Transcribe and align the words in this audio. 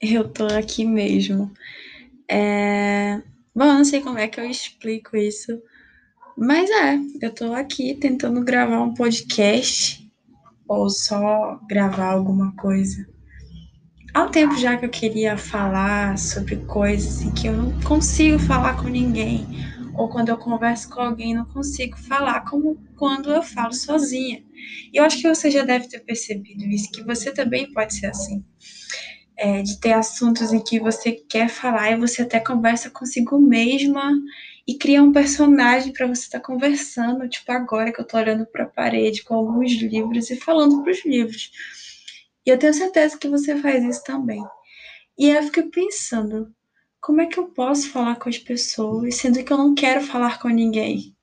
eu 0.00 0.28
tô 0.28 0.46
aqui 0.46 0.84
mesmo. 0.84 1.52
É... 2.28 3.22
Bom, 3.54 3.64
eu 3.64 3.74
não 3.74 3.84
sei 3.84 4.00
como 4.00 4.18
é 4.18 4.26
que 4.26 4.40
eu 4.40 4.44
explico 4.44 5.16
isso, 5.16 5.60
mas 6.36 6.70
é, 6.70 6.98
eu 7.20 7.30
tô 7.32 7.52
aqui 7.52 7.94
tentando 7.94 8.42
gravar 8.42 8.80
um 8.82 8.94
podcast 8.94 10.10
ou 10.66 10.88
só 10.88 11.60
gravar 11.68 12.12
alguma 12.12 12.52
coisa. 12.56 13.06
Há 14.14 14.24
um 14.24 14.30
tempo 14.30 14.56
já 14.56 14.76
que 14.76 14.84
eu 14.84 14.90
queria 14.90 15.36
falar 15.36 16.18
sobre 16.18 16.56
coisas 16.56 17.24
em 17.24 17.30
que 17.30 17.46
eu 17.48 17.56
não 17.56 17.70
consigo 17.82 18.38
falar 18.38 18.74
com 18.74 18.88
ninguém, 18.88 19.46
ou 19.94 20.08
quando 20.08 20.28
eu 20.28 20.38
converso 20.38 20.88
com 20.88 21.00
alguém 21.00 21.34
não 21.34 21.44
consigo 21.44 21.96
falar 21.98 22.40
como 22.40 22.78
quando 22.96 23.30
eu 23.32 23.42
falo 23.42 23.72
sozinha. 23.72 24.42
E 24.92 24.98
eu 24.98 25.04
acho 25.04 25.20
que 25.20 25.28
você 25.28 25.50
já 25.50 25.64
deve 25.64 25.88
ter 25.88 26.00
percebido 26.00 26.64
isso, 26.64 26.90
que 26.92 27.02
você 27.02 27.32
também 27.32 27.72
pode 27.72 27.94
ser 27.94 28.06
assim 28.06 28.44
é, 29.36 29.62
de 29.62 29.80
ter 29.80 29.92
assuntos 29.92 30.52
em 30.52 30.62
que 30.62 30.78
você 30.78 31.12
quer 31.12 31.48
falar 31.48 31.90
e 31.90 31.96
você 31.96 32.22
até 32.22 32.38
conversa 32.38 32.90
consigo 32.90 33.40
mesma 33.40 34.12
e 34.66 34.78
cria 34.78 35.02
um 35.02 35.12
personagem 35.12 35.92
para 35.92 36.06
você 36.06 36.22
estar 36.22 36.38
tá 36.38 36.44
conversando, 36.44 37.28
tipo 37.28 37.50
agora 37.50 37.92
que 37.92 38.00
eu 38.00 38.06
tô 38.06 38.16
olhando 38.16 38.46
para 38.46 38.64
a 38.64 38.68
parede 38.68 39.24
com 39.24 39.34
alguns 39.34 39.72
livros 39.72 40.30
e 40.30 40.36
falando 40.36 40.82
para 40.82 40.92
os 40.92 41.04
livros. 41.04 41.50
E 42.46 42.50
eu 42.50 42.58
tenho 42.58 42.74
certeza 42.74 43.18
que 43.18 43.28
você 43.28 43.56
faz 43.56 43.82
isso 43.84 44.04
também. 44.04 44.42
E 45.18 45.28
eu 45.30 45.42
fiquei 45.42 45.64
pensando, 45.64 46.52
como 47.02 47.20
é 47.20 47.26
que 47.26 47.38
eu 47.38 47.48
posso 47.48 47.90
falar 47.90 48.14
com 48.14 48.28
as 48.28 48.38
pessoas, 48.38 49.16
sendo 49.16 49.42
que 49.42 49.52
eu 49.52 49.58
não 49.58 49.74
quero 49.74 50.00
falar 50.00 50.38
com 50.38 50.48
ninguém? 50.48 51.14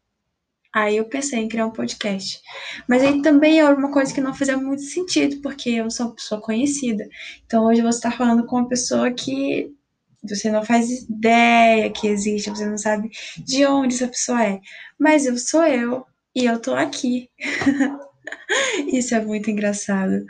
Aí 0.75 0.97
eu 0.97 1.05
pensei 1.05 1.39
em 1.39 1.47
criar 1.47 1.65
um 1.65 1.71
podcast. 1.71 2.39
Mas 2.87 3.01
aí 3.01 3.21
também 3.21 3.59
é 3.59 3.69
uma 3.69 3.89
coisa 3.89 4.13
que 4.13 4.19
não 4.19 4.33
fazia 4.33 4.57
muito 4.57 4.83
sentido, 4.83 5.41
porque 5.41 5.69
eu 5.69 5.89
sou 5.89 6.07
uma 6.07 6.15
pessoa 6.15 6.41
conhecida. 6.41 7.07
Então 7.45 7.65
hoje 7.65 7.81
você 7.81 7.97
está 7.97 8.11
falando 8.11 8.45
com 8.45 8.57
uma 8.57 8.67
pessoa 8.67 9.09
que 9.09 9.73
você 10.21 10.51
não 10.51 10.65
faz 10.65 11.03
ideia 11.03 11.89
que 11.89 12.07
existe, 12.07 12.49
você 12.49 12.65
não 12.65 12.77
sabe 12.77 13.09
de 13.37 13.65
onde 13.65 13.95
essa 13.95 14.07
pessoa 14.07 14.43
é. 14.43 14.59
Mas 14.99 15.25
eu 15.25 15.37
sou 15.37 15.63
eu 15.63 16.05
e 16.35 16.43
eu 16.43 16.61
tô 16.61 16.75
aqui. 16.75 17.29
Isso 18.91 19.15
é 19.15 19.21
muito 19.23 19.49
engraçado. 19.49 20.25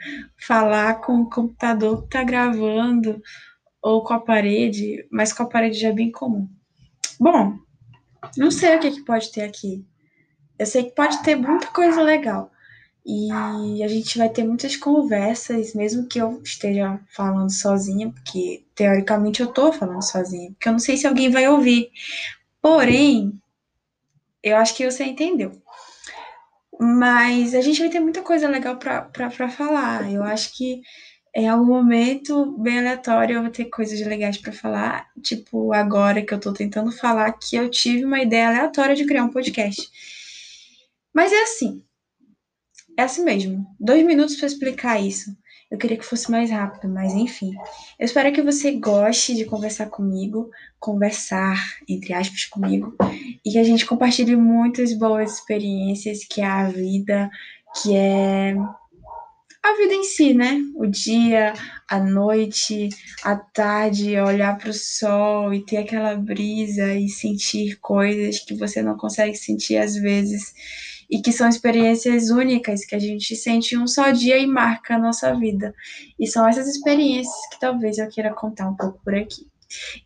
Falar 0.48 1.02
com 1.02 1.22
o 1.22 1.30
computador 1.30 2.04
que 2.04 2.10
tá 2.10 2.24
gravando 2.24 3.20
ou 3.82 4.04
com 4.04 4.14
a 4.14 4.20
parede, 4.20 5.08
mas 5.12 5.32
com 5.32 5.44
a 5.44 5.48
parede 5.48 5.80
já 5.80 5.90
é 5.90 5.94
bem 5.94 6.12
comum. 6.12 6.48
Bom, 7.20 7.58
não 8.38 8.52
sei 8.52 8.76
o 8.76 8.80
que, 8.80 8.92
que 8.92 9.06
pode 9.06 9.32
ter 9.32 9.42
aqui. 9.42 9.86
Eu 10.58 10.66
sei 10.66 10.84
que 10.84 10.92
pode 10.92 11.22
ter 11.24 11.36
muita 11.36 11.68
coisa 11.68 12.02
legal. 12.02 12.52
E 13.06 13.32
a 13.32 13.88
gente 13.88 14.18
vai 14.18 14.30
ter 14.30 14.44
muitas 14.44 14.76
conversas, 14.76 15.74
mesmo 15.74 16.08
que 16.08 16.20
eu 16.20 16.42
esteja 16.44 17.00
falando 17.16 17.52
sozinha, 17.52 18.12
porque 18.12 18.66
teoricamente 18.76 19.42
eu 19.42 19.48
tô 19.48 19.72
falando 19.72 20.04
sozinha, 20.04 20.52
porque 20.52 20.68
eu 20.68 20.74
não 20.74 20.80
sei 20.80 20.98
se 20.98 21.08
alguém 21.08 21.32
vai 21.32 21.48
ouvir. 21.48 21.90
Porém, 22.62 23.42
eu 24.44 24.58
acho 24.58 24.76
que 24.76 24.90
você 24.90 25.06
entendeu. 25.06 25.62
Mas 26.80 27.56
a 27.56 27.62
gente 27.62 27.80
vai 27.80 27.90
ter 27.90 28.00
muita 28.00 28.22
coisa 28.22 28.48
legal 28.48 28.78
para 28.78 29.50
falar. 29.50 30.12
Eu 30.12 30.24
acho 30.24 30.56
que 30.56 30.82
em 31.36 31.48
algum 31.48 31.66
momento 31.66 32.58
bem 32.58 32.80
aleatório 32.80 33.36
eu 33.36 33.42
vou 33.42 33.52
ter 33.52 33.66
coisas 33.66 34.00
legais 34.06 34.38
para 34.38 34.52
falar. 34.52 35.08
Tipo, 35.22 35.74
agora 35.74 36.22
que 36.22 36.34
eu 36.34 36.40
tô 36.40 36.54
tentando 36.54 36.92
falar 36.92 37.32
que 37.34 37.56
eu 37.56 37.70
tive 37.70 38.06
uma 38.06 38.22
ideia 38.22 38.48
aleatória 38.50 38.96
de 38.96 39.06
criar 39.06 39.24
um 39.24 39.32
podcast. 39.32 39.90
Mas 41.14 41.32
é 41.32 41.44
assim. 41.44 41.84
É 42.98 43.04
assim 43.04 43.24
mesmo. 43.24 43.66
Dois 43.80 44.06
minutos 44.06 44.36
para 44.36 44.48
explicar 44.48 45.00
isso. 45.00 45.36
Eu 45.70 45.78
queria 45.78 45.98
que 45.98 46.06
fosse 46.06 46.32
mais 46.32 46.50
rápido, 46.50 46.92
mas 46.92 47.14
enfim. 47.14 47.54
Eu 48.00 48.06
espero 48.06 48.34
que 48.34 48.42
você 48.42 48.72
goste 48.72 49.36
de 49.36 49.46
conversar 49.46 49.86
comigo, 49.86 50.50
conversar, 50.80 51.78
entre 51.88 52.12
aspas, 52.12 52.46
comigo, 52.46 52.96
e 53.46 53.52
que 53.52 53.58
a 53.60 53.64
gente 53.64 53.86
compartilhe 53.86 54.36
muitas 54.36 54.94
boas 54.94 55.36
experiências, 55.36 56.26
que 56.26 56.42
é 56.42 56.46
a 56.46 56.68
vida, 56.70 57.30
que 57.82 57.96
é 57.96 58.56
a 59.70 59.78
vida 59.78 59.94
em 59.94 60.04
si, 60.04 60.34
né? 60.34 60.62
O 60.76 60.86
dia, 60.86 61.54
a 61.88 62.00
noite, 62.00 62.90
a 63.24 63.36
tarde, 63.36 64.20
olhar 64.20 64.58
para 64.58 64.70
o 64.70 64.74
sol 64.74 65.54
e 65.54 65.66
ter 65.66 65.78
aquela 65.78 66.16
brisa 66.16 66.94
e 66.94 67.08
sentir 67.08 67.78
coisas 67.80 68.40
que 68.40 68.56
você 68.56 68.82
não 68.82 68.98
consegue 68.98 69.36
sentir 69.36 69.78
às 69.78 69.96
vezes 69.96 70.54
e 71.10 71.22
que 71.22 71.32
são 71.32 71.50
experiências 71.50 72.30
únicas 72.30 72.86
que 72.86 72.96
a 72.96 73.00
gente 73.00 73.36
sente 73.36 73.76
um 73.78 73.88
só 73.88 74.12
dia 74.12 74.38
e 74.38 74.46
marca 74.46 74.96
a 74.96 75.00
nossa 75.00 75.34
vida. 75.36 75.74
E 76.20 76.28
são 76.28 76.48
essas 76.48 76.68
experiências 76.68 77.36
que 77.52 77.60
talvez 77.60 77.98
eu 77.98 78.08
queira 78.10 78.34
contar 78.34 78.70
um 78.70 78.76
pouco 78.76 79.00
por 79.04 79.16
aqui. 79.16 79.48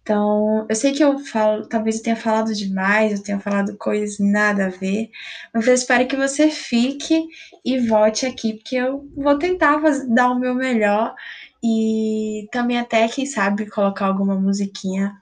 Então, 0.02 0.66
eu 0.70 0.76
sei 0.76 0.92
que 0.92 1.04
eu 1.04 1.18
falo, 1.20 1.68
talvez 1.68 1.98
eu 1.98 2.04
tenha 2.04 2.16
falado 2.16 2.54
demais, 2.54 3.14
eu 3.14 3.24
tenha 3.24 3.40
falado 3.40 3.78
coisas 3.78 4.20
nada 4.20 4.66
a 4.66 4.70
ver, 4.70 5.10
mas 5.54 5.68
eu 5.68 5.74
espero 5.74 6.08
que 6.08 6.16
você 6.16 6.50
fique 6.50 7.28
e 7.64 7.80
volte 7.80 8.26
aqui, 8.26 8.56
porque 8.56 8.76
eu 8.76 9.10
vou 9.16 9.38
tentar 9.38 9.82
fazer, 9.82 10.08
dar 10.14 10.32
o 10.32 10.40
meu 10.40 10.54
melhor 10.54 11.16
e 11.64 12.48
também 12.52 12.78
até, 12.78 13.08
quem 13.08 13.26
sabe, 13.26 13.70
colocar 13.70 14.08
alguma 14.08 14.36
musiquinha 14.36 15.14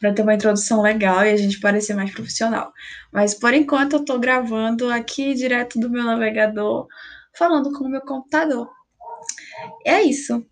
para 0.00 0.12
ter 0.12 0.22
uma 0.22 0.34
introdução 0.34 0.82
legal 0.82 1.24
e 1.24 1.30
a 1.30 1.36
gente 1.36 1.60
parecer 1.60 1.94
mais 1.94 2.12
profissional. 2.12 2.72
Mas 3.12 3.34
por 3.34 3.52
enquanto 3.52 3.94
eu 3.94 4.00
estou 4.00 4.18
gravando 4.18 4.90
aqui 4.92 5.34
direto 5.34 5.78
do 5.80 5.90
meu 5.90 6.04
navegador, 6.04 6.86
falando 7.36 7.72
com 7.72 7.84
o 7.84 7.88
meu 7.88 8.02
computador. 8.02 8.68
É 9.84 10.02
isso. 10.02 10.44